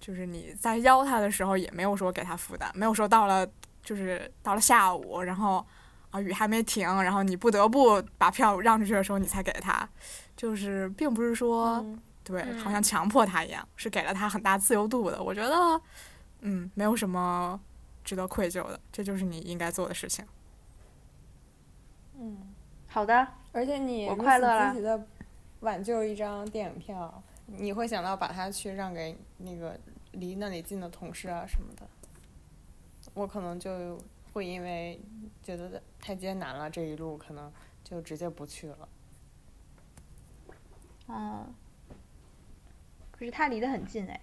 [0.00, 3.46] 就是你在邀他的时候也没有说给他负担，没有说到了
[3.82, 5.64] 就是到了下午，然后
[6.10, 9.88] 啊雨还没停，然后你不得不把票让出去的时候你才给他，
[10.36, 15.22] 就是并不是说、嗯对，嗯好像强迫他一样，是给了他很大自由度的。
[15.22, 15.80] 我觉得，
[16.40, 17.60] 嗯，没有什么
[18.04, 20.24] 值得愧疚的，这就是你应该做的事情。
[22.18, 22.38] 嗯，
[22.88, 25.04] 好的，而且你我快乐了
[25.60, 27.22] 挽救一张电影票，
[27.56, 29.78] 你会想到把它去让给那个
[30.12, 31.86] 离那里近的同事啊什么的。
[33.14, 33.98] 我可能就
[34.32, 35.00] 会因为
[35.42, 38.88] 觉得太艰难了，这一路可能就直接不去了。
[41.08, 41.54] 嗯。
[43.10, 44.20] 可是他离得很近哎。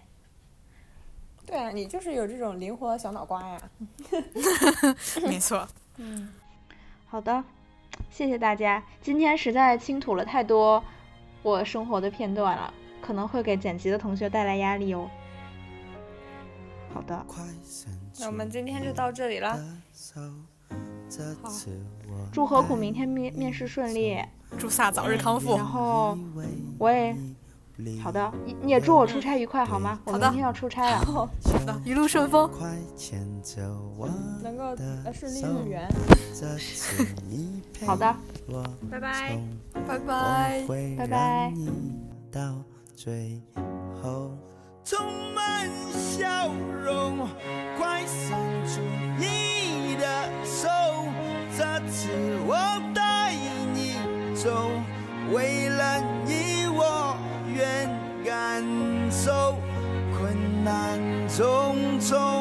[1.46, 3.70] 对啊，你就是有这种灵活的小脑瓜呀。
[5.24, 5.66] 没错，
[5.96, 6.32] 嗯，
[7.06, 7.42] 好的，
[8.10, 8.84] 谢谢大家。
[9.00, 10.82] 今天实在倾吐了太多
[11.42, 12.74] 我生活的片段了，
[13.08, 15.08] 可能会给剪辑的同学带来压力哦。
[16.92, 17.24] 好的，
[18.20, 19.58] 那我们今天就到这里了。
[21.42, 21.50] 好
[22.30, 24.22] 祝何苦明天面面试顺利。
[24.58, 25.64] 祝萨早日康复然。
[25.64, 26.18] 后
[26.76, 27.16] 我也
[28.02, 29.98] 好的，你你也祝我出差愉快好吗？
[30.04, 30.98] 我好的明天要出差了。
[31.06, 31.26] 好
[31.64, 32.50] 的，一路顺风。
[34.42, 34.64] 能够
[35.06, 35.88] 呃顺利入园。
[37.86, 38.14] 好的，
[38.48, 39.40] 我拜拜
[39.86, 40.62] 拜拜。
[40.98, 41.54] 拜拜
[43.00, 43.40] 最
[44.02, 44.36] 后
[44.82, 44.98] 充
[45.32, 46.48] 满笑
[46.84, 47.28] 容，
[47.78, 48.36] 快伸
[48.66, 48.80] 出
[49.16, 50.68] 你的手，
[51.56, 52.08] 这次
[52.44, 52.56] 我
[52.92, 53.32] 带
[53.72, 53.94] 你
[54.34, 54.68] 走，
[55.32, 57.16] 为了你我
[57.54, 57.88] 愿
[58.24, 58.64] 感
[59.12, 59.54] 受
[60.18, 62.37] 困难重重，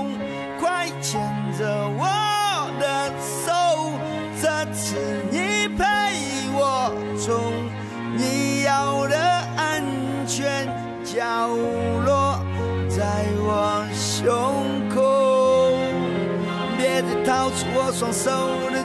[17.99, 18.76] chanson